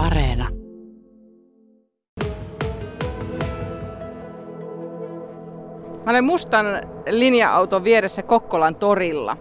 Areena. 0.00 0.48
Mä 6.04 6.10
olen 6.10 6.24
mustan 6.24 6.66
linja-auton 7.10 7.84
vieressä 7.84 8.22
Kokkolan 8.22 8.74
torilla. 8.74 9.36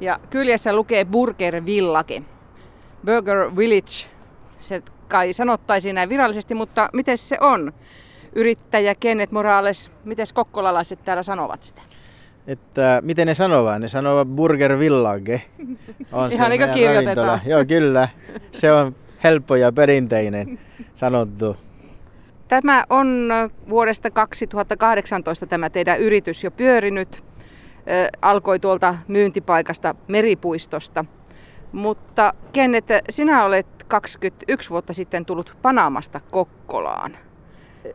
Ja 0.00 0.18
kyljessä 0.30 0.72
lukee 0.76 1.04
Burger 1.04 1.66
Village. 1.66 2.22
Burger 3.06 3.56
Village, 3.56 4.08
se 4.60 4.82
kai 5.08 5.32
sanottaisiin 5.32 5.94
näin 5.94 6.08
virallisesti, 6.08 6.54
mutta 6.54 6.88
miten 6.92 7.18
se 7.18 7.36
on? 7.40 7.72
Yrittäjä 8.34 8.94
Kenneth 8.94 9.32
Morales, 9.32 9.90
miten 10.04 10.26
kokkolalaiset 10.34 11.04
täällä 11.04 11.22
sanovat 11.22 11.62
sitä? 11.62 11.82
Että 12.46 13.00
miten 13.04 13.26
ne 13.26 13.34
sanovat? 13.34 13.80
Ne 13.80 13.88
sanovat 13.88 14.28
Burger 14.28 14.78
Village. 14.78 15.42
On 16.12 16.32
Ihan 16.32 16.50
niin 16.50 16.60
kuin 16.60 16.70
kirjoitetaan. 16.70 17.26
Ravintola. 17.26 17.56
Joo, 17.56 17.64
kyllä. 17.64 18.08
Se 18.52 18.72
on 18.72 18.94
helppo 19.24 19.56
ja 19.56 19.72
perinteinen 19.72 20.58
sanottu. 20.94 21.56
Tämä 22.48 22.84
on 22.90 23.30
vuodesta 23.68 24.10
2018 24.10 25.46
tämä 25.46 25.70
teidän 25.70 26.00
yritys 26.00 26.44
jo 26.44 26.50
pyörinyt. 26.50 27.24
Alkoi 28.22 28.60
tuolta 28.60 28.94
myyntipaikasta 29.08 29.94
Meripuistosta. 30.08 31.04
Mutta 31.72 32.34
Kennet, 32.52 32.84
sinä 33.10 33.44
olet 33.44 33.66
21 33.88 34.70
vuotta 34.70 34.92
sitten 34.92 35.24
tullut 35.24 35.58
Panamasta 35.62 36.20
Kokkolaan. 36.30 37.16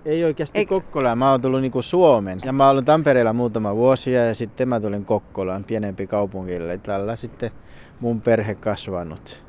Ei 0.06 0.24
oikeasti 0.24 0.58
Eik... 0.58 0.70
Kokkolaan, 0.70 1.18
mä 1.18 1.32
oon 1.32 1.42
tullut 1.42 1.62
niinku 1.62 1.82
Suomen. 1.82 2.40
Ja 2.46 2.54
mä 2.54 2.70
olen 2.70 2.86
Tampereella 2.86 3.34
muutama 3.34 3.76
vuosia 3.76 4.26
ja 4.26 4.34
sitten 4.34 4.70
mä 4.70 4.80
tulin 4.80 5.06
Kokkolaan, 5.06 5.64
pienempi 5.64 6.08
kaupungille. 6.08 6.78
Tällä 6.78 7.16
sitten 7.16 7.52
mun 8.00 8.22
perhe 8.22 8.56
kasvanut. 8.56 9.49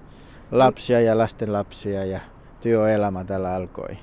Lapsia 0.50 1.00
ja 1.00 1.18
lasten 1.18 1.52
lapsia 1.52 2.04
ja 2.04 2.20
työelämä 2.60 3.24
tällä 3.24 3.54
alkoi. 3.54 3.96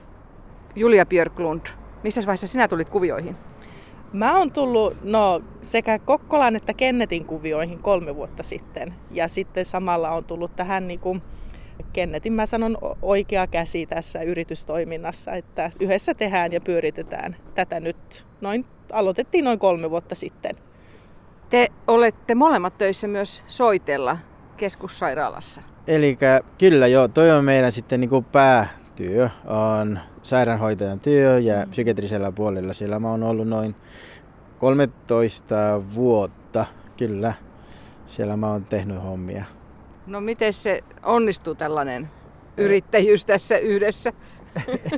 Julia 0.76 1.05
Björklund, 1.05 1.62
missä 2.04 2.21
vaiheessa 2.26 2.48
sinä 2.48 2.68
tulit 2.68 2.90
kuvioihin? 2.90 3.35
Mä 4.13 4.38
oon 4.38 4.52
tullut 4.52 4.98
no, 5.04 5.41
sekä 5.62 5.99
Kokkolan 5.99 6.55
että 6.55 6.74
Kennetin 6.74 7.26
kuvioihin 7.26 7.80
kolme 7.80 8.16
vuotta 8.16 8.44
sitten. 8.44 8.94
Ja 9.12 9.27
sitten 9.27 9.66
samalla 9.66 10.12
on 10.12 10.24
tullut 10.24 10.55
tähän 10.55 10.88
niin 10.88 10.99
kuin 10.99 11.21
Kennetin 11.94 12.34
mä 12.34 12.46
sanon 12.46 12.77
oikea 13.02 13.48
käsi 13.48 13.86
tässä 13.86 14.21
yritystoiminnassa, 14.21 15.34
että 15.34 15.71
yhdessä 15.80 16.14
tehdään 16.14 16.54
ja 16.54 16.62
pyöritetään 16.62 17.36
tätä 17.55 17.80
nyt. 17.80 18.26
Noin, 18.41 18.66
aloitettiin 18.91 19.43
noin 19.43 19.60
kolme 19.60 19.90
vuotta 19.90 20.16
sitten. 20.16 20.55
Te 21.49 21.68
olette 21.88 22.36
molemmat 22.36 22.77
töissä 22.77 23.08
myös 23.08 23.43
Soitella 23.48 24.18
keskussairaalassa. 24.58 25.62
Eli 25.88 26.18
kyllä 26.58 26.88
joo, 26.88 27.08
toi 27.08 27.32
on 27.32 27.46
meidän 27.46 27.72
sitten 27.72 28.00
niin 28.00 28.10
kuin 28.10 28.26
päätyö, 28.26 29.30
on 29.46 29.99
sairaanhoitajan 30.24 30.99
työ 30.99 31.40
ja 31.40 31.66
mm. 31.66 31.72
psykiatrisella 31.72 32.32
puolella. 32.32 32.74
Siellä 32.74 32.99
mä 32.99 33.12
oon 33.12 33.24
ollut 33.24 33.48
noin 33.48 33.76
13 34.60 35.55
vuotta, 35.96 36.66
kyllä. 36.98 37.34
Siellä 38.08 38.38
mä 38.38 38.52
oon 38.52 38.66
tehnyt 38.66 39.04
hommia. 39.04 39.46
No 40.08 40.22
miten 40.22 40.54
se 40.54 40.84
onnistuu 41.04 41.55
tällainen 41.55 42.10
yrittäjyys 42.58 43.26
tässä 43.26 43.58
yhdessä? 43.58 44.14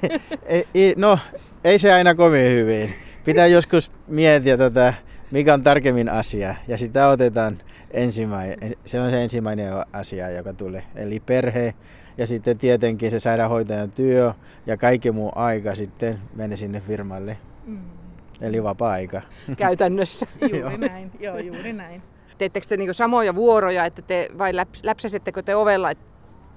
no, 0.95 1.19
ei 1.63 1.79
se 1.79 1.93
aina 1.93 2.15
kovin 2.15 2.51
hyvin. 2.51 2.93
Pitää 3.25 3.47
joskus 3.47 3.91
miettiä 4.07 4.57
tätä, 4.57 4.93
mikä 5.31 5.53
on 5.53 5.63
tarkemmin 5.63 6.09
asia, 6.09 6.55
ja 6.67 6.77
sitä 6.77 7.07
otetaan 7.07 7.61
ensimmäinen. 7.91 8.75
Se 8.85 9.01
on 9.01 9.11
se 9.11 9.23
ensimmäinen 9.23 9.73
asia, 9.93 10.29
joka 10.29 10.53
tulee. 10.53 10.83
Eli 10.95 11.19
perhe, 11.19 11.73
ja 12.17 12.27
sitten 12.27 12.57
tietenkin 12.57 13.11
se 13.11 13.19
sairaanhoitajan 13.19 13.91
työ 13.91 14.33
ja 14.65 14.77
kaikki 14.77 15.11
muu 15.11 15.31
aika 15.35 15.75
sitten 15.75 16.19
menee 16.35 16.57
sinne 16.57 16.79
firmalle. 16.79 17.37
Mm. 17.65 17.79
Eli 18.41 18.63
vapaa-aika. 18.63 19.21
Käytännössä. 19.57 20.27
juuri 20.61 20.77
näin, 20.77 21.11
joo 21.19 21.37
juuri 21.37 21.73
näin 21.73 22.01
teettekö 22.39 22.67
te 22.67 22.77
niin 22.77 22.93
samoja 22.93 23.35
vuoroja, 23.35 23.85
että 23.85 24.01
te, 24.01 24.29
vai 24.37 24.55
läps, 24.55 24.83
läpsäsettekö 24.83 25.41
te 25.43 25.55
ovella, 25.55 25.91
että 25.91 26.05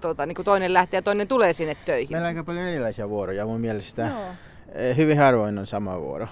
tuota, 0.01 0.27
niin 0.27 0.45
toinen 0.45 0.73
lähtee 0.73 0.99
ja 0.99 1.03
toinen 1.03 1.29
tulee 1.29 1.53
sinne 1.53 1.75
töihin? 1.85 2.15
Meillä 2.15 2.25
on 2.25 2.29
aika 2.29 2.45
paljon 2.45 2.67
erilaisia 2.67 3.09
vuoroja 3.09 3.47
mun 3.47 3.61
mielestä. 3.61 4.03
Joo. 4.03 4.27
Eh, 4.73 4.97
hyvin 4.97 5.19
harvoin 5.19 5.59
on 5.59 5.67
sama 5.67 6.01
vuoro. 6.01 6.29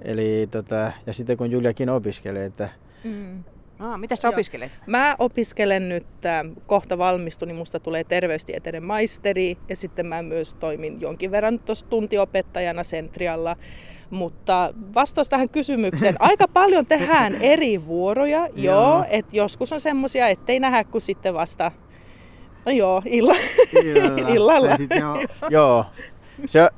Eli, 0.00 0.48
tota, 0.50 0.92
ja 1.06 1.12
sitten 1.14 1.36
kun 1.36 1.50
Juliakin 1.50 1.90
opiskelee, 1.90 2.44
että 2.44 2.68
mm. 3.04 3.44
Ah, 3.78 4.00
mitä 4.00 4.16
sä 4.16 4.28
opiskelet? 4.28 4.72
Mä 4.86 5.16
opiskelen 5.18 5.88
nyt, 5.88 6.06
äh, 6.26 6.44
kohta 6.66 6.98
valmistun, 6.98 7.48
niin 7.48 7.56
musta 7.56 7.80
tulee 7.80 8.04
terveystieteiden 8.04 8.84
maisteri 8.84 9.58
ja 9.68 9.76
sitten 9.76 10.06
mä 10.06 10.22
myös 10.22 10.54
toimin 10.54 11.00
jonkin 11.00 11.30
verran 11.30 11.60
tuossa 11.60 11.86
tuntiopettajana 11.86 12.84
Sentrialla. 12.84 13.56
Mutta 14.10 14.74
vastaus 14.94 15.28
tähän 15.28 15.48
kysymykseen, 15.48 16.16
aika 16.30 16.48
paljon 16.48 16.86
tehdään 16.86 17.34
eri 17.34 17.86
vuoroja, 17.86 18.48
joo, 18.56 19.04
että 19.10 19.36
joskus 19.36 19.72
on 19.72 19.80
semmoisia, 19.80 20.28
ettei 20.28 20.60
nähdä 20.60 20.84
kuin 20.84 21.02
sitten 21.02 21.34
vasta, 21.34 21.72
no 22.66 22.72
joo, 22.72 23.02
illa. 23.06 23.34
illalla. 23.72 24.28
illalla. 24.34 24.76
joo, 25.00 25.24
joo, 25.50 25.86
se 26.46 26.62
on 26.62 26.68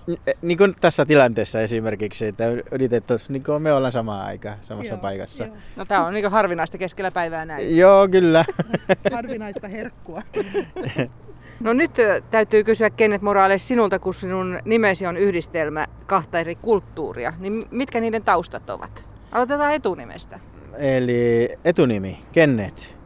niin 0.43 0.59
kuin 0.59 0.77
tässä 0.81 1.07
tilanteessa 1.07 1.61
esimerkiksi, 1.61 2.27
että 2.27 2.45
yritettäisiin, 2.73 3.33
niin 3.33 3.45
kuin 3.45 3.63
me 3.63 3.73
ollaan 3.73 3.93
samaan 3.93 4.27
aikaan 4.27 4.57
samassa 4.61 4.93
joo, 4.93 5.01
paikassa. 5.01 5.45
Joo. 5.45 5.57
No 5.77 5.85
tämä 5.85 6.07
on 6.07 6.15
niin 6.15 6.31
harvinaista 6.31 6.79
keskellä 6.79 7.11
päivää 7.11 7.45
näin. 7.45 7.77
Joo, 7.77 8.09
kyllä. 8.09 8.45
Harvinaista 9.13 9.69
herkkua. 9.69 10.23
No 11.61 11.73
nyt 11.73 11.91
täytyy 12.31 12.65
kysyä 12.65 12.91
Kenneth 12.91 13.25
Morales 13.25 13.69
sinulta, 13.69 13.99
kun 13.99 14.15
sinun 14.15 14.59
nimesi 14.65 15.07
on 15.07 15.17
yhdistelmä 15.17 15.87
kahta 16.07 16.39
eri 16.39 16.55
kulttuuria. 16.55 17.33
Niin 17.39 17.67
mitkä 17.71 18.01
niiden 18.01 18.23
taustat 18.23 18.71
ovat? 18.71 19.09
Aloitetaan 19.33 19.75
etunimestä. 19.75 20.41
Eli 20.79 21.49
etunimi, 21.65 22.19
Kenneth. 22.33 22.97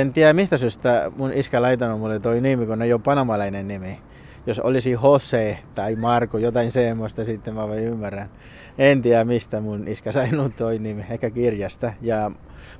En 0.00 0.12
tiedä 0.12 0.32
mistä 0.32 0.56
syystä 0.56 1.10
mun 1.16 1.32
iskä 1.32 1.62
laitanut 1.62 2.00
mulle 2.00 2.20
toi 2.20 2.40
nimi, 2.40 2.66
kun 2.66 2.82
ei 2.82 2.92
ole 2.92 3.00
panamalainen 3.04 3.68
nimi. 3.68 3.98
Jos 4.46 4.60
olisi 4.60 4.90
Jose 4.90 5.58
tai 5.74 5.96
Marko, 5.96 6.38
jotain 6.38 6.70
semmoista, 6.70 7.24
sitten 7.24 7.54
mä 7.54 7.68
vain 7.68 7.84
ymmärrän. 7.84 8.30
En 8.78 9.02
tiedä 9.02 9.24
mistä 9.24 9.60
mun 9.60 9.88
iskä 9.88 10.12
sai 10.12 10.28
toi 10.56 10.78
nimi, 10.78 11.04
ehkä 11.10 11.30
kirjasta. 11.30 11.92
Ja 12.02 12.30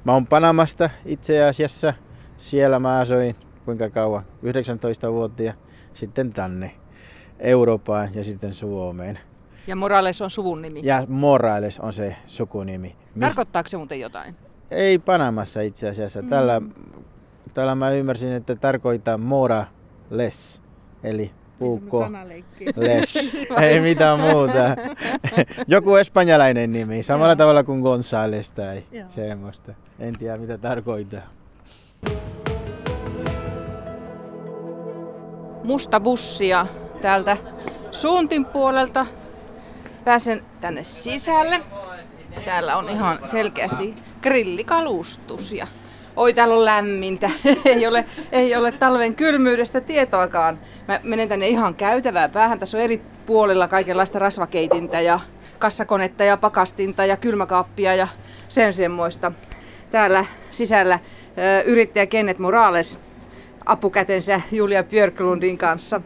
mä 0.05 0.13
oon 0.13 0.27
Panamasta 0.27 0.91
itse 1.05 1.45
asiassa. 1.45 1.95
Siellä 2.37 2.79
mä 2.79 2.99
asuin 2.99 3.37
kuinka 3.65 3.91
kauan, 3.91 4.23
19 4.43 5.13
vuotta 5.13 5.43
ja 5.43 5.53
sitten 5.95 6.33
tänne 6.33 6.71
Eurooppaan 7.39 8.09
ja 8.15 8.25
sitten 8.25 8.55
Suomeen. 8.55 9.19
Ja 9.67 9.77
Morales 9.77 10.23
on 10.23 10.31
suvun 10.31 10.63
nimi? 10.63 10.81
Ja 10.85 11.05
Morales 11.09 11.81
on 11.81 11.93
se 11.93 12.17
sukunimi. 12.27 12.97
Tarkoittaako 13.21 13.69
se 13.69 13.77
muuten 13.77 14.01
jotain? 14.01 14.37
Ei 14.71 14.99
Panamassa 14.99 15.61
itse 15.61 15.89
asiassa. 15.89 16.23
Mm. 16.23 16.29
Tällä, 16.29 16.63
tällä 17.55 17.75
mä 17.75 17.91
ymmärsin, 17.91 18.33
että 18.33 18.57
tarkoittaa 18.57 19.19
Morales, 19.19 20.63
eli 21.03 21.31
puukko 21.59 22.09
les. 22.77 23.33
Ei 23.63 23.81
mitään 23.81 24.21
muuta. 24.21 24.77
Joku 25.69 25.97
espanjalainen 25.97 26.73
nimi, 26.73 27.03
samalla 27.03 27.33
Joo. 27.33 27.37
tavalla 27.37 27.65
kuin 27.65 27.81
Gonzales 27.81 28.53
tai 28.53 28.83
Joo. 28.93 29.09
semmoista. 29.09 29.75
En 29.99 30.19
tiedä 30.19 30.37
mitä 30.39 30.59
tarkoittaa. 30.59 31.37
musta 35.67 36.01
bussia 36.01 36.67
täältä 37.01 37.37
suuntin 37.91 38.45
puolelta. 38.45 39.07
Pääsen 40.05 40.43
tänne 40.61 40.85
sisälle. 40.85 41.61
Täällä 42.45 42.77
on 42.77 42.89
ihan 42.89 43.19
selkeästi 43.25 43.95
grillikalustus 44.23 45.53
ja 45.53 45.67
oi 46.17 46.35
täällä 46.35 46.55
on 46.55 46.65
lämmintä. 46.65 47.31
ei, 47.65 47.87
ole, 47.87 48.05
ei 48.33 48.57
ole 48.57 48.73
talven 48.73 49.15
kylmyydestä 49.15 49.81
tietoakaan. 49.81 50.59
Mä 50.89 51.01
menen 51.03 51.29
tänne 51.29 51.49
ihan 51.49 51.75
käytävää 51.75 52.29
päähän. 52.29 52.59
Tässä 52.59 52.79
on 52.79 52.85
eri 52.85 53.03
puolilla 53.27 53.69
kaikenlaista 53.69 54.19
rasvakeitintä 54.19 55.01
ja 55.01 55.21
kassakonetta 55.59 56.25
ja 56.25 56.37
pakastinta 56.37 57.05
ja 57.05 57.17
kylmäkaappia 57.17 57.95
ja 57.95 58.09
sen 58.49 58.75
semmoista. 58.75 59.33
Täällä 59.91 60.25
sisällä 60.51 60.99
yrittäjä 61.65 62.07
Kenneth 62.07 62.41
Morales 62.41 62.99
apukätensä 63.67 64.41
Julia 64.53 64.85
Björklundin 64.85 65.59
kanssa. 65.59 66.01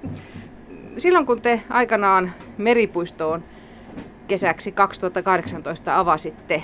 Silloin 0.99 1.27
kun 1.27 1.43
te 1.43 1.63
aikanaan 1.69 2.33
Meripuistoon 2.59 3.45
kesäksi 4.29 4.73
2018 4.73 5.99
avasitte 5.99 6.63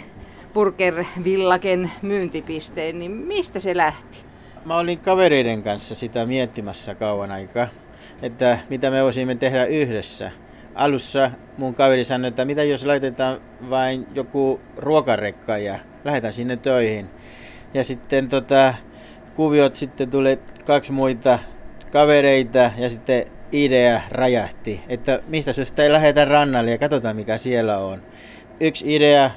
Burger 0.57 1.05
Villaken 1.25 1.91
myyntipisteen, 2.03 2.99
niin 2.99 3.11
mistä 3.11 3.61
se 3.61 3.77
lähti? 3.77 4.19
Mä 4.65 4.79
olin 4.79 4.99
kavereiden 4.99 5.63
kanssa 5.63 5.95
sitä 5.95 6.27
miettimässä 6.27 6.95
kauan 6.95 7.33
aikaa, 7.33 7.69
että 8.23 8.59
mitä 8.71 8.91
me 8.91 9.03
voisimme 9.03 9.35
tehdä 9.35 9.65
yhdessä. 9.65 10.31
Alussa 10.75 11.31
mun 11.59 11.75
kaveri 11.75 12.05
sanoi, 12.05 12.29
että 12.29 12.45
mitä 12.45 12.63
jos 12.63 12.85
laitetaan 12.85 13.41
vain 13.71 14.07
joku 14.15 14.61
ruokarekka 14.77 15.59
ja 15.59 15.79
lähdetään 16.05 16.33
sinne 16.33 16.57
töihin. 16.57 17.07
Ja 17.75 17.85
sitten 17.85 18.29
tota, 18.29 18.75
kuviot 19.35 19.77
sitten 19.77 20.11
tuli 20.11 20.39
kaksi 20.65 20.93
muita 20.93 21.39
kavereita 21.93 22.71
ja 22.79 22.89
sitten 22.89 23.25
idea 23.53 24.01
rajahti, 24.11 24.81
että 24.89 25.21
mistä 25.29 25.53
syystä 25.53 25.83
ei 25.83 25.93
lähdetä 25.93 26.25
rannalle 26.25 26.71
ja 26.71 26.79
katsotaan 26.79 27.17
mikä 27.17 27.39
siellä 27.39 27.79
on. 27.79 28.03
Yksi 28.61 28.95
idea, 28.97 29.31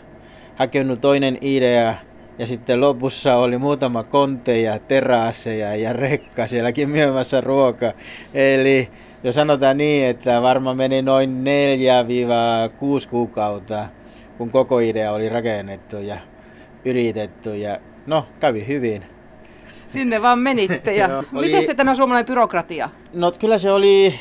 hakenut 0.59 1.01
toinen 1.01 1.37
idea 1.41 1.95
ja 2.39 2.47
sitten 2.47 2.81
lopussa 2.81 3.35
oli 3.35 3.57
muutama 3.57 4.03
konteja, 4.03 4.79
terasseja 4.79 5.75
ja 5.75 5.93
rekka 5.93 6.47
sielläkin 6.47 6.89
myymässä 6.89 7.41
ruoka. 7.41 7.91
Eli 8.33 8.89
jos 9.23 9.35
sanotaan 9.35 9.77
niin, 9.77 10.07
että 10.07 10.41
varmaan 10.41 10.77
meni 10.77 11.01
noin 11.01 11.43
4-6 13.05 13.09
kuukautta, 13.09 13.87
kun 14.37 14.51
koko 14.51 14.79
idea 14.79 15.11
oli 15.11 15.29
rakennettu 15.29 15.97
ja 15.97 16.17
yritetty 16.85 17.55
ja 17.57 17.77
no 18.07 18.25
kävi 18.39 18.67
hyvin. 18.67 19.03
Sinne 19.87 20.21
vaan 20.21 20.39
menitte. 20.39 20.95
Ja 20.95 21.07
Joo, 21.11 21.23
oli- 21.33 21.47
Miten 21.47 21.63
se 21.63 21.73
tämä 21.73 21.95
suomalainen 21.95 22.27
byrokratia? 22.27 22.89
No 23.13 23.31
kyllä 23.39 23.57
se 23.57 23.71
oli 23.71 24.19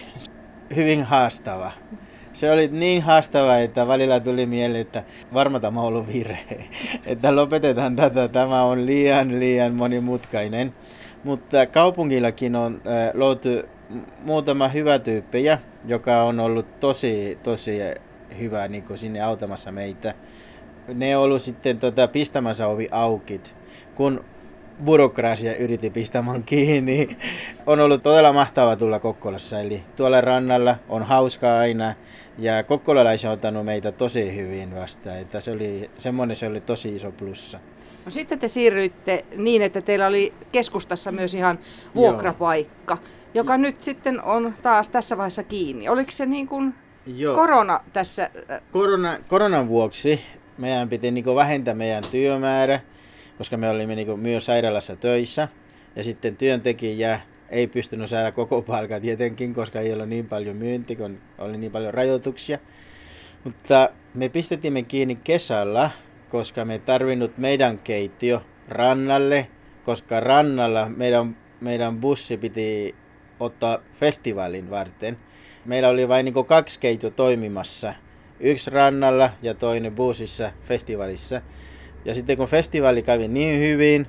hyvin 0.77 1.03
haastava. 1.03 1.73
Se 2.39 2.53
oli 2.53 2.69
niin 2.69 3.03
haastava, 3.03 3.57
että 3.57 3.89
välillä 3.89 4.21
tuli 4.21 4.47
mieleen, 4.47 4.81
että 4.81 5.05
varma 5.35 5.61
tämä 5.61 5.81
on 5.81 5.87
ollut 5.87 6.07
virhe. 6.13 6.69
Että 7.07 7.37
lopetetaan 7.37 7.97
tätä, 7.97 8.29
tämä 8.29 8.63
on 8.63 8.87
liian 8.87 9.41
liian 9.41 9.75
monimutkainen. 9.75 10.75
Mutta 11.25 11.67
kaupungillakin 11.67 12.57
on 12.57 12.83
löyty 13.15 13.69
muutama 14.25 14.69
hyvä 14.69 14.99
tyyppejä, 14.99 15.59
joka 15.85 16.23
on 16.23 16.41
ollut 16.41 16.81
tosi, 16.81 17.39
tosi 17.43 17.79
hyvä 18.39 18.69
niin 18.69 18.83
kuin 18.83 18.99
sinne 18.99 19.21
autamassa 19.21 19.73
meitä. 19.73 20.15
Ne 20.95 21.17
on 21.17 21.23
ollut 21.23 21.43
sitten 21.43 21.81
tota, 21.81 22.09
pistämässä 22.09 22.67
ovi 22.67 22.89
auki, 22.91 23.41
kun 23.95 24.25
byrokrasia 24.85 25.57
yritti 25.57 25.91
pistämään 25.91 26.43
kiinni. 26.43 27.17
On 27.67 27.81
ollut 27.81 28.03
todella 28.03 28.33
mahtavaa 28.33 28.77
tulla 28.77 28.99
Kokkolassa, 28.99 29.61
eli 29.61 29.83
tuolla 29.97 30.21
rannalla 30.21 30.77
on 30.89 31.03
hauskaa 31.03 31.59
aina. 31.59 31.95
Ja 32.39 32.63
kokkolalaisia 32.63 33.31
on 33.31 33.35
ottanut 33.35 33.65
meitä 33.65 33.93
tosi 33.93 34.37
hyvin 34.37 34.75
vastaan, 34.75 35.19
että 35.19 35.41
se 35.41 35.51
oli, 35.51 35.91
semmoinen 35.99 36.37
se 36.37 36.47
oli 36.47 36.61
tosi 36.61 36.95
iso 36.95 37.13
plussa. 37.13 37.61
No 38.05 38.11
sitten 38.11 38.39
te 38.39 38.49
siirryitte 38.49 39.25
niin, 39.37 39.63
että 39.63 39.81
teillä 39.81 40.07
oli 40.07 40.33
keskustassa 40.53 41.13
myös 41.13 41.35
ihan 41.35 41.59
vuokrapaikka, 41.95 42.99
joka 43.35 43.57
nyt 43.57 43.83
sitten 43.83 44.23
on 44.23 44.55
taas 44.63 44.89
tässä 44.89 45.17
vaiheessa 45.17 45.43
kiinni. 45.43 45.89
Oliko 45.89 46.11
se 46.11 46.27
niin 46.27 46.47
kuin 46.47 46.75
Joo. 47.07 47.35
korona 47.35 47.81
tässä? 47.93 48.31
äh, 48.51 48.61
Korona, 48.73 49.19
koronan 49.29 49.69
vuoksi 49.69 50.21
meidän 50.59 50.89
piti 50.89 51.11
niin 51.11 51.35
vähentää 51.35 51.75
meidän 51.75 52.05
työmäärä, 52.11 52.81
koska 53.39 53.57
me 53.57 53.71
olimme 53.71 53.95
niin 53.95 54.21
myös 54.21 54.45
sairaalassa 54.45 54.97
töissä. 54.97 55.49
Ja 55.97 56.03
sitten 56.03 56.37
työntekijä 56.37 57.21
ei 57.51 57.67
pystynyt 57.67 58.11
saada 58.11 58.33
koko 58.33 58.63
palkan 58.63 59.03
tietenkin, 59.03 59.55
koska 59.55 59.81
ei 59.81 59.93
ollut 59.93 60.09
niin 60.09 60.27
paljon 60.27 60.57
myynti, 60.57 60.97
kun 60.97 61.19
oli 61.39 61.57
niin 61.57 61.73
paljon 61.73 61.95
rajoituksia. 61.95 62.59
Mutta 63.45 63.91
me 64.15 64.29
pistettimme 64.29 64.83
kiinni 64.83 65.19
kesällä, 65.25 65.91
koska 66.29 66.65
me 66.65 66.79
tarvinnut 66.79 67.39
meidän 67.39 67.79
keittiö 67.79 68.41
rannalle, 68.69 69.47
koska 69.85 70.21
rannalla 70.21 70.89
meidän, 70.97 71.37
meidän 71.61 72.01
bussi 72.01 72.37
piti 72.37 72.95
ottaa 73.41 73.79
festivaalin 74.01 74.71
varten. 74.71 75.19
Meillä 75.65 75.89
oli 75.89 76.09
vain 76.09 76.25
niin 76.25 76.47
kaksi 76.47 76.81
keittiö 76.81 77.11
toimimassa. 77.11 77.95
Yksi 78.41 78.71
rannalla 78.71 79.31
ja 79.43 79.55
toinen 79.55 79.95
bussissa 79.95 80.51
festivaalissa. 80.65 81.41
Ja 82.05 82.15
sitten 82.15 82.37
kun 82.37 82.49
festivaali 82.49 83.03
kävi 83.03 83.29
niin 83.29 83.61
hyvin, 83.61 84.07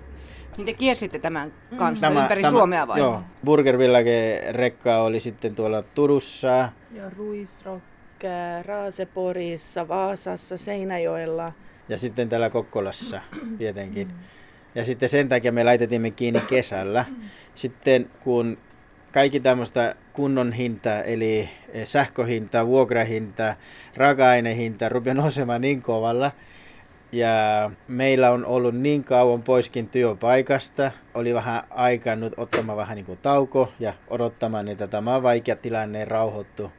Niin 0.57 0.65
te 0.65 0.73
kiersitte 0.73 1.19
tämän 1.19 1.53
kanssa 1.77 2.09
ympäri 2.09 2.49
Suomea 2.49 2.87
vai? 2.87 2.99
Joo, 2.99 3.21
Burger 3.45 3.77
Village 3.77 4.43
rekka 4.51 5.01
oli 5.01 5.19
sitten 5.19 5.55
tuolla 5.55 5.81
Turussa. 5.81 6.69
Ja 6.91 7.09
Ruisrock, 7.17 7.83
Raaseporissa, 8.65 9.87
Vaasassa, 9.87 10.57
Seinäjoella. 10.57 11.51
Ja 11.89 11.97
sitten 11.97 12.29
täällä 12.29 12.49
Kokkolassa 12.49 13.21
tietenkin. 13.57 14.07
Ja 14.75 14.85
sitten 14.85 15.09
sen 15.09 15.29
takia 15.29 15.51
me 15.51 15.63
laitetimme 15.63 16.11
kiinni 16.11 16.41
kesällä. 16.49 17.05
Sitten 17.55 18.09
kun 18.23 18.57
kaikki 19.11 19.39
tämmöistä 19.39 19.95
kunnon 20.13 20.53
hintaa, 20.53 21.01
eli 21.01 21.49
eh, 21.73 21.85
sähköhinta, 21.87 22.67
vuokrahinta, 22.67 23.55
raaka-ainehinta 23.95 24.89
rupeaa 24.89 25.13
nousemaan 25.13 25.61
niin 25.61 25.81
kovalla. 25.81 26.31
Ja 27.11 27.71
meillä 27.87 28.31
on 28.31 28.45
ollut 28.45 28.75
niin 28.75 29.03
kauan 29.03 29.43
poiskin 29.43 29.89
työpaikasta, 29.89 30.91
oli 31.13 31.33
vähän 31.33 31.61
aikaa 31.69 32.15
nyt 32.15 32.33
ottamaan 32.37 32.77
vähän 32.77 32.95
niin 32.95 33.05
kuin 33.05 33.19
tauko 33.21 33.71
ja 33.79 33.93
odottamaan, 34.07 34.67
että 34.67 34.87
tämä 34.87 35.23
vaikea 35.23 35.55
tilanne 35.55 36.05
rauhoittuu 36.05 36.71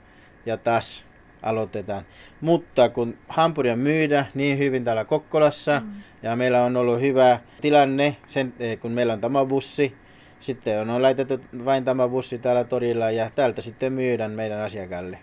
ja 0.46 0.56
taas 0.56 1.04
aloitetaan. 1.42 2.04
Mutta 2.40 2.88
kun 2.88 3.18
hampuria 3.28 3.76
myydään 3.76 4.26
niin 4.34 4.58
hyvin 4.58 4.84
täällä 4.84 5.04
Kokkolassa 5.04 5.80
mm. 5.84 5.92
ja 6.22 6.36
meillä 6.36 6.64
on 6.64 6.76
ollut 6.76 7.00
hyvä 7.00 7.38
tilanne, 7.60 8.16
sen, 8.26 8.54
eh, 8.58 8.78
kun 8.78 8.92
meillä 8.92 9.12
on 9.12 9.20
tämä 9.20 9.44
bussi, 9.44 9.94
sitten 10.40 10.90
on 10.90 11.02
laitettu 11.02 11.40
vain 11.64 11.84
tämä 11.84 12.08
bussi 12.08 12.38
täällä 12.38 12.64
torilla 12.64 13.10
ja 13.10 13.30
täältä 13.36 13.62
sitten 13.62 13.92
myydään 13.92 14.30
meidän 14.30 14.60
asiakkaille. 14.60 15.18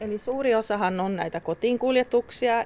Eli 0.00 0.18
suuri 0.18 0.54
osahan 0.54 1.00
on 1.00 1.16
näitä 1.16 1.40
kotiin 1.40 1.78
kuljetuksia. 1.78 2.64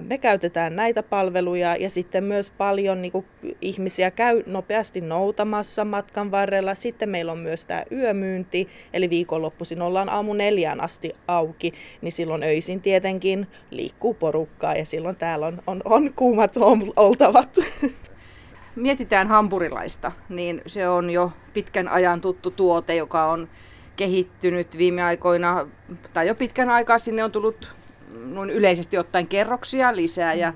Me 0.00 0.18
käytetään 0.18 0.76
näitä 0.76 1.02
palveluja 1.02 1.76
ja 1.76 1.90
sitten 1.90 2.24
myös 2.24 2.50
paljon 2.50 3.02
niin 3.02 3.12
kuin, 3.12 3.26
ihmisiä 3.60 4.10
käy 4.10 4.42
nopeasti 4.46 5.00
noutamassa 5.00 5.84
matkan 5.84 6.30
varrella. 6.30 6.74
Sitten 6.74 7.08
meillä 7.08 7.32
on 7.32 7.38
myös 7.38 7.64
tämä 7.64 7.84
yömyynti, 7.92 8.68
eli 8.92 9.10
viikonloppuisin 9.10 9.82
ollaan 9.82 10.08
aamu 10.08 10.32
neljään 10.32 10.80
asti 10.80 11.12
auki, 11.28 11.72
niin 12.00 12.12
silloin 12.12 12.42
öisin 12.42 12.80
tietenkin 12.80 13.46
liikkuu 13.70 14.14
porukkaa 14.14 14.74
ja 14.74 14.84
silloin 14.84 15.16
täällä 15.16 15.46
on, 15.46 15.62
on, 15.66 15.82
on 15.84 16.12
kuumat 16.16 16.56
ol- 16.56 16.92
oltavat. 16.96 17.56
Mietitään 18.76 19.28
hampurilaista, 19.28 20.12
niin 20.28 20.62
se 20.66 20.88
on 20.88 21.10
jo 21.10 21.32
pitkän 21.52 21.88
ajan 21.88 22.20
tuttu 22.20 22.50
tuote, 22.50 22.94
joka 22.94 23.24
on 23.24 23.48
kehittynyt 23.96 24.78
viime 24.78 25.02
aikoina, 25.02 25.66
tai 26.14 26.28
jo 26.28 26.34
pitkän 26.34 26.70
aikaa 26.70 26.98
sinne 26.98 27.24
on 27.24 27.32
tullut 27.32 27.74
noin 28.14 28.50
yleisesti 28.50 28.98
ottaen 28.98 29.26
kerroksia 29.26 29.96
lisää 29.96 30.34
ja 30.34 30.52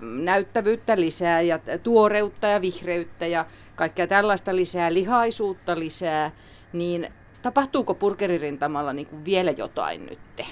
näyttävyyttä 0.00 1.00
lisää 1.00 1.40
ja 1.40 1.58
tuoreutta 1.82 2.46
ja 2.46 2.60
vihreyttä 2.60 3.26
ja 3.26 3.46
kaikkea 3.76 4.06
tällaista 4.06 4.56
lisää, 4.56 4.94
lihaisuutta 4.94 5.78
lisää, 5.78 6.30
niin 6.72 7.08
tapahtuuko 7.42 7.94
burgeririntamalla 7.94 8.92
niin 8.92 9.06
kuin 9.06 9.24
vielä 9.24 9.50
jotain 9.50 10.06
nytte? 10.06 10.46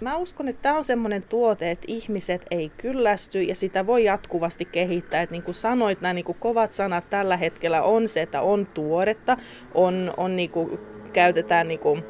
Mä 0.00 0.16
uskon, 0.16 0.48
että 0.48 0.62
tämä 0.62 0.76
on 0.76 0.84
semmoinen 0.84 1.22
tuote, 1.28 1.70
että 1.70 1.84
ihmiset 1.88 2.42
ei 2.50 2.72
kyllästy 2.76 3.42
ja 3.42 3.54
sitä 3.54 3.86
voi 3.86 4.04
jatkuvasti 4.04 4.64
kehittää. 4.64 5.22
Et 5.22 5.30
niin 5.30 5.42
kuin 5.42 5.54
sanoit, 5.54 6.00
nämä 6.00 6.14
niin 6.14 6.24
kuin 6.24 6.38
kovat 6.40 6.72
sanat 6.72 7.10
tällä 7.10 7.36
hetkellä 7.36 7.82
on 7.82 8.08
se, 8.08 8.22
että 8.22 8.40
on 8.40 8.66
tuoretta, 8.66 9.36
on, 9.74 10.14
on 10.16 10.36
niin 10.36 10.50
kuin, 10.50 10.78
käytetään 11.12 11.68
niin 11.68 11.80
kuin, 11.80 12.04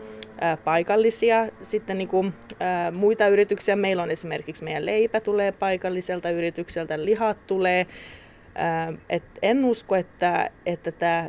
paikallisia, 0.64 1.46
sitten 1.62 1.98
niin 1.98 2.08
kuin, 2.08 2.34
ää, 2.60 2.90
muita 2.90 3.28
yrityksiä. 3.28 3.76
Meillä 3.76 4.02
on 4.02 4.10
esimerkiksi 4.10 4.64
meidän 4.64 4.86
leipä 4.86 5.20
tulee 5.20 5.52
paikalliselta 5.52 6.30
yritykseltä, 6.30 7.04
lihat 7.04 7.46
tulee. 7.46 7.86
Ää, 8.54 8.92
et 9.10 9.22
en 9.42 9.64
usko, 9.64 9.96
että, 9.96 10.50
että 10.66 10.92
tämä 10.92 11.28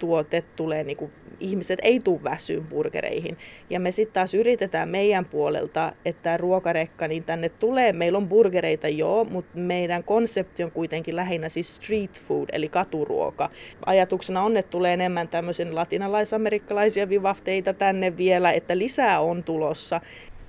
tuote 0.00 0.44
tulee, 0.56 0.84
niin 0.84 0.96
kuin, 0.96 1.12
ihmiset 1.40 1.78
ei 1.82 2.00
tule 2.00 2.24
väsyyn 2.24 2.66
burgereihin. 2.66 3.38
Ja 3.70 3.80
me 3.80 3.90
sitten 3.90 4.14
taas 4.14 4.34
yritetään 4.34 4.88
meidän 4.88 5.24
puolelta, 5.24 5.92
että 6.04 6.22
tämä 6.22 6.36
ruokarekka, 6.36 7.08
niin 7.08 7.24
tänne 7.24 7.48
tulee, 7.48 7.92
meillä 7.92 8.18
on 8.18 8.28
burgereita 8.28 8.88
joo, 8.88 9.24
mutta 9.24 9.58
meidän 9.58 10.04
konsepti 10.04 10.64
on 10.64 10.70
kuitenkin 10.70 11.16
lähinnä 11.16 11.48
siis 11.48 11.74
street 11.74 12.20
food, 12.20 12.48
eli 12.52 12.68
katuruoka. 12.68 13.50
Ajatuksena 13.86 14.42
on, 14.42 14.56
että 14.56 14.70
tulee 14.70 14.94
enemmän 14.94 15.28
tämmöisen 15.28 15.74
latinalaisamerikkalaisia 15.74 17.08
vivahteita 17.08 17.74
tänne 17.74 18.16
vielä, 18.16 18.52
että 18.52 18.78
lisää 18.78 19.20
on 19.20 19.44
tulossa. 19.44 20.00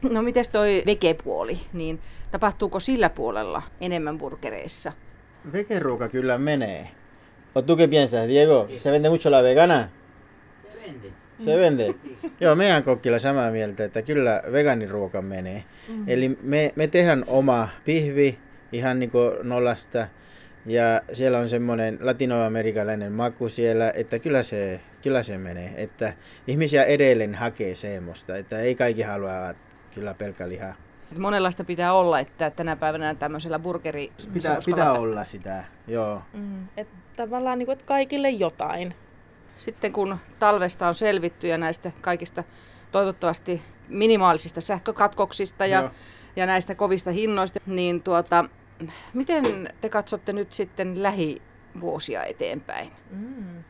No 0.09 0.21
mites 0.21 0.49
toi 0.49 0.83
vegepuoli, 0.85 1.57
niin 1.73 1.99
tapahtuuko 2.31 2.79
sillä 2.79 3.09
puolella 3.09 3.61
enemmän 3.81 4.17
burgereissa? 4.17 4.93
Vegeruoka 5.53 6.09
kyllä 6.09 6.37
menee. 6.37 7.00
¿O 7.55 7.61
tú 7.61 7.75
qué 7.77 7.87
piensas, 7.87 8.27
Diego? 8.27 8.67
¿Se 8.77 8.91
vende 8.91 9.09
mucho 9.09 9.29
la 9.29 9.41
vegana? 9.41 9.89
Se 10.63 10.87
vende. 10.87 11.11
Se 11.39 11.57
vende? 11.57 11.95
Joo, 12.39 12.55
meidän 12.55 12.83
kokkilla 12.83 13.19
samaa 13.19 13.51
mieltä, 13.51 13.83
että 13.83 14.01
kyllä 14.01 14.43
vegaaniruoka 14.51 15.21
menee. 15.21 15.63
Mm-hmm. 15.87 16.03
Eli 16.07 16.37
me, 16.41 16.73
me 16.75 16.87
tehdään 16.87 17.23
oma 17.27 17.69
pihvi 17.85 18.39
ihan 18.71 18.99
niin 18.99 19.11
kuin 19.11 19.33
nollasta. 19.43 20.07
Ja 20.65 21.01
siellä 21.13 21.39
on 21.39 21.49
semmoinen 21.49 21.97
latinoamerikalainen 22.01 23.11
maku 23.11 23.49
siellä, 23.49 23.91
että 23.95 24.19
kyllä 24.19 24.43
se, 24.43 24.81
kyllä 25.03 25.23
se 25.23 25.37
menee. 25.37 25.73
Että 25.75 26.13
ihmisiä 26.47 26.83
edelleen 26.83 27.35
hakee 27.35 27.75
semmoista, 27.75 28.37
että 28.37 28.59
ei 28.59 28.75
kaikki 28.75 29.01
halua 29.01 29.53
kyllä 29.95 30.13
pelkkä 30.13 30.49
lihaa. 30.49 30.73
Et 31.11 31.17
monenlaista 31.17 31.63
pitää 31.63 31.93
olla, 31.93 32.19
että 32.19 32.49
tänä 32.49 32.75
päivänä 32.75 33.15
tämmöisellä 33.15 33.59
burgeri... 33.59 34.11
Pitää, 34.33 34.57
pitää 34.65 34.93
olla 34.93 35.23
sitä, 35.23 35.63
joo. 35.87 36.21
Mm. 36.33 36.67
Et 36.77 36.87
tavallaan 37.15 37.59
niin 37.59 37.65
kuin, 37.65 37.73
että 37.73 37.85
kaikille 37.85 38.29
jotain. 38.29 38.95
Sitten 39.57 39.91
kun 39.91 40.17
talvesta 40.39 40.87
on 40.87 40.95
selvitty 40.95 41.47
ja 41.47 41.57
näistä 41.57 41.91
kaikista 42.01 42.43
toivottavasti 42.91 43.61
minimaalisista 43.87 44.61
sähkökatkoksista 44.61 45.65
ja, 45.65 45.91
ja 46.35 46.45
näistä 46.45 46.75
kovista 46.75 47.11
hinnoista, 47.11 47.59
niin 47.65 48.03
tuota, 48.03 48.45
miten 49.13 49.69
te 49.81 49.89
katsotte 49.89 50.33
nyt 50.33 50.53
sitten 50.53 51.03
lähivuosia 51.03 52.23
eteenpäin? 52.23 52.91
Mm. 53.11 53.63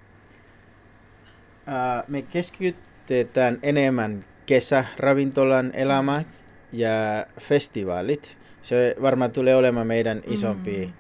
me 2.08 2.22
keskitytään 2.22 3.60
enemmän 3.64 4.26
kesäravintolan 4.46 5.72
elämään 5.74 6.26
ja 6.72 7.26
festivaalit. 7.40 8.38
Se 8.62 8.96
varmaan 9.02 9.32
tulee 9.32 9.56
olemaan 9.56 9.88
meidän 9.88 10.22
isompi, 10.28 10.86
mm. 10.86 10.94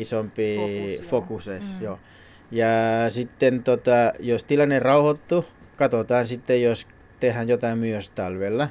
Isompi 0.00 0.56
fokus. 0.56 1.08
fokus 1.10 1.46
mm. 1.46 1.84
joo. 1.84 1.98
Ja 2.50 2.66
sitten 3.08 3.62
tota, 3.62 4.12
jos 4.20 4.44
tilanne 4.44 4.78
rauhoittuu, 4.78 5.44
katsotaan 5.76 6.26
sitten, 6.26 6.62
jos 6.62 6.86
tehdään 7.20 7.48
jotain 7.48 7.78
myös 7.78 8.10
talvella. 8.10 8.68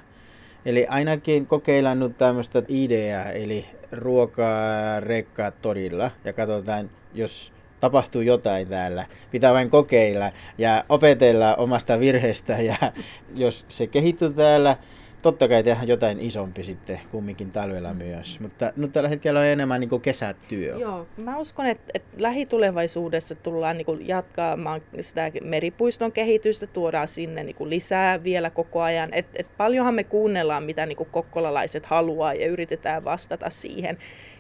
Eli 0.66 0.88
ainakin 0.90 1.48
kokeillaan 1.48 2.00
nyt 2.00 2.18
tämmöistä 2.18 2.64
ideaa, 2.68 3.32
eli 3.32 3.66
ruokaa 3.92 5.00
rekkaa 5.00 5.52
torilla 5.52 6.12
ja 6.26 6.34
katsotaan, 6.34 6.90
jos 7.14 7.54
tapahtuu 7.80 8.22
jotain 8.22 8.68
täällä. 8.68 9.06
Pitää 9.32 9.54
vain 9.54 9.70
kokeilla 9.70 10.32
ja 10.58 10.86
opetella 10.90 11.56
omasta 11.56 12.00
virheestä 12.00 12.54
ja 12.54 12.76
jos 13.36 13.66
se 13.70 13.88
kehittyy 13.88 14.34
täällä, 14.34 14.78
totta 15.22 15.48
kai 15.48 15.64
tehdään 15.64 15.88
jotain 15.88 16.20
isompi 16.20 16.64
sitten 16.64 17.00
kumminkin 17.12 17.52
talvella 17.52 17.94
mm. 17.94 17.98
myös. 17.98 18.40
Mutta 18.40 18.74
nyt 18.76 18.92
tällä 18.92 19.10
hetkellä 19.10 19.40
on 19.40 19.46
enemmän 19.46 19.80
niin 19.80 20.02
kesätyö. 20.02 20.76
Joo, 20.80 21.08
mä 21.24 21.38
uskon, 21.38 21.66
että, 21.66 21.92
että 21.94 22.18
lähitulevaisuudessa 22.22 23.36
tullaan 23.36 23.78
niin 23.78 23.86
kuin 23.86 24.08
jatkamaan 24.08 24.82
sitä 25.00 25.32
meripuiston 25.44 26.12
kehitystä, 26.12 26.68
tuodaan 26.68 27.08
sinne 27.08 27.44
niin 27.44 27.56
kuin 27.56 27.70
lisää 27.70 28.24
vielä 28.24 28.50
koko 28.50 28.82
ajan. 28.82 29.10
Et, 29.12 29.26
et 29.36 29.48
paljonhan 29.58 29.96
me 29.96 30.04
kuunnellaan, 30.04 30.64
mitä 30.64 30.86
niin 30.86 30.98
kuin 30.98 31.10
kokkolalaiset 31.12 31.86
haluaa 31.86 32.34
ja 32.34 32.48
yritetään 32.48 33.04
vastata 33.04 33.50
siihen. 33.50 33.98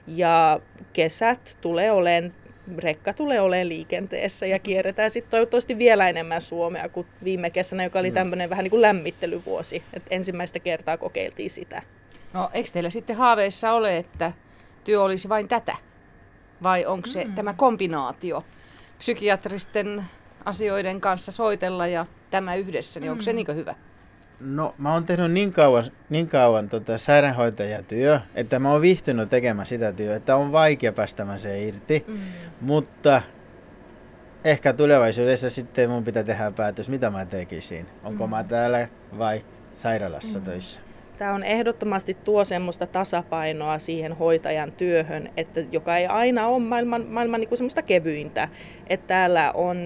Ja 0.07 0.59
kesät 0.93 1.57
tulee 1.61 1.91
olemaan 1.91 2.33
rekka 2.77 3.13
tulee 3.13 3.41
olemaan 3.41 3.69
liikenteessä 3.69 4.45
ja 4.45 4.59
kierretään 4.59 5.11
sitten 5.11 5.31
toivottavasti 5.31 5.77
vielä 5.77 6.09
enemmän 6.09 6.41
Suomea 6.41 6.89
kuin 6.89 7.07
viime 7.23 7.49
kesänä, 7.49 7.83
joka 7.83 7.99
oli 7.99 8.09
mm. 8.09 8.13
tämmöinen 8.13 8.49
vähän 8.49 8.63
niin 8.63 8.71
kuin 8.71 8.81
lämmittelyvuosi. 8.81 9.83
Et 9.93 10.03
ensimmäistä 10.09 10.59
kertaa 10.59 10.97
kokeiltiin 10.97 11.49
sitä. 11.49 11.81
No 12.33 12.49
eikö 12.53 12.69
teillä 12.73 12.89
sitten 12.89 13.15
haaveissa 13.15 13.71
ole, 13.71 13.97
että 13.97 14.31
työ 14.83 15.01
olisi 15.01 15.29
vain 15.29 15.47
tätä? 15.47 15.75
Vai 16.63 16.85
onko 16.85 17.07
se 17.07 17.25
mm. 17.25 17.35
tämä 17.35 17.53
kombinaatio 17.53 18.43
psykiatristen 18.97 20.05
asioiden 20.45 21.01
kanssa 21.01 21.31
soitella 21.31 21.87
ja 21.87 22.05
tämä 22.29 22.55
yhdessä, 22.55 22.99
niin 22.99 23.07
mm. 23.07 23.11
onko 23.11 23.21
se 23.21 23.33
mm. 23.33 23.35
niin 23.35 23.55
hyvä? 23.55 23.75
No 24.39 24.75
mä 24.77 24.93
oon 24.93 25.05
tehnyt 25.05 25.31
niin 25.31 25.53
kauan, 25.53 25.83
niin 26.09 26.27
kauan 26.27 26.69
tota 26.69 26.97
sairaanhoitajatyö, 26.97 28.19
että 28.35 28.59
mä 28.59 28.71
oon 28.71 28.81
viihtynyt 28.81 29.29
tekemään 29.29 29.65
sitä 29.65 29.91
työtä, 29.93 30.15
että 30.15 30.35
on 30.35 30.51
vaikea 30.51 30.93
päästä 30.93 31.37
se 31.37 31.63
irti. 31.63 32.05
Mm. 32.07 32.17
Mutta 32.61 33.21
ehkä 34.43 34.73
tulevaisuudessa 34.73 35.49
sitten 35.49 35.89
mun 35.89 36.03
pitää 36.03 36.23
tehdä 36.23 36.51
päätös, 36.51 36.89
mitä 36.89 37.09
mä 37.09 37.25
tekisin. 37.25 37.87
Onko 38.03 38.27
mm. 38.27 38.31
mä 38.31 38.43
täällä 38.43 38.87
vai 39.17 39.45
sairaalassa 39.73 40.39
mm. 40.39 40.45
töissä. 40.45 40.79
Tämä 41.17 41.33
on 41.33 41.43
ehdottomasti 41.43 42.13
tuo 42.13 42.45
semmoista 42.45 42.87
tasapainoa 42.87 43.79
siihen 43.79 44.13
hoitajan 44.13 44.71
työhön, 44.71 45.29
että 45.37 45.63
joka 45.71 45.97
ei 45.97 46.05
aina 46.05 46.47
ole 46.47 46.59
maailman, 46.59 47.05
maailman 47.09 47.39
niin 47.39 47.47
kuin 47.49 47.57
semmoista 47.57 47.81
kevyintä. 47.81 48.49
Että 48.87 49.07
täällä 49.07 49.51
on 49.51 49.77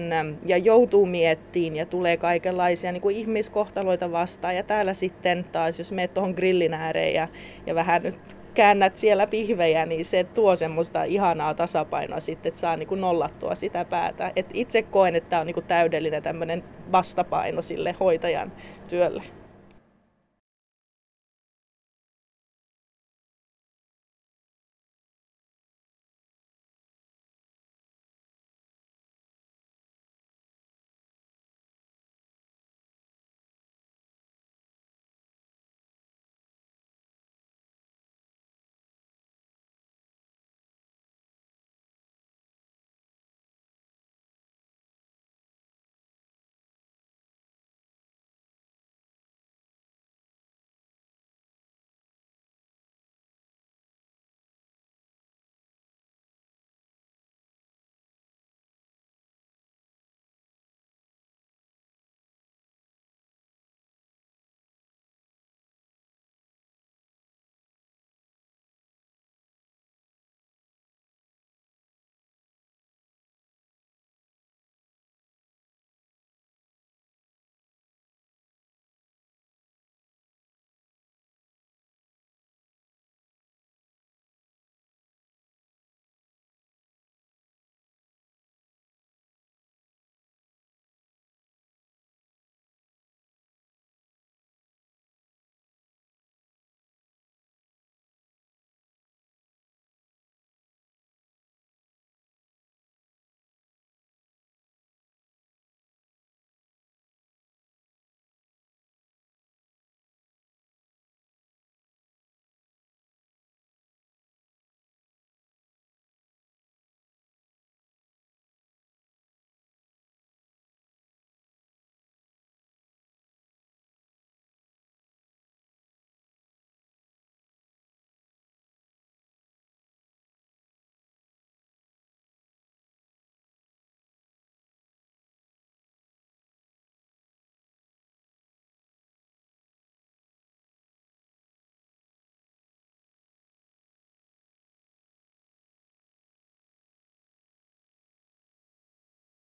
ja 0.46 0.56
joutuu 0.56 1.06
miettiin 1.06 1.76
ja 1.76 1.86
tulee 1.86 2.16
kaikenlaisia 2.16 2.92
niin 2.92 3.00
kuin 3.00 3.16
ihmiskohtaloita 3.16 4.12
vastaan. 4.12 4.56
Ja 4.56 4.62
täällä 4.62 4.94
sitten 4.94 5.44
taas, 5.52 5.78
jos 5.78 5.92
menet 5.92 6.14
tuohon 6.14 6.34
grillin 6.34 6.74
ääreen 6.74 7.14
ja, 7.14 7.28
ja 7.66 7.74
vähän 7.74 8.02
nyt 8.02 8.20
käännät 8.54 8.96
siellä 8.96 9.26
pihvejä, 9.26 9.86
niin 9.86 10.04
se 10.04 10.24
tuo 10.24 10.56
semmoista 10.56 11.04
ihanaa 11.04 11.54
tasapainoa 11.54 12.20
sitten, 12.20 12.50
että 12.50 12.60
saa 12.60 12.76
niin 12.76 12.88
kuin 12.88 13.00
nollattua 13.00 13.54
sitä 13.54 13.84
päätä. 13.84 14.32
Et 14.36 14.46
itse 14.54 14.82
koen, 14.82 15.16
että 15.16 15.30
tämä 15.30 15.40
on 15.40 15.46
niin 15.46 15.54
kuin 15.54 15.66
täydellinen 15.66 16.22
tämmöinen 16.22 16.64
vastapaino 16.92 17.62
sille 17.62 17.96
hoitajan 18.00 18.52
työlle. 18.88 19.41